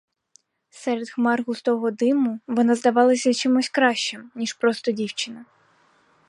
[0.71, 5.45] Серед хмар густого диму вона здавалась чимсь кращим, ніж проста дівчина.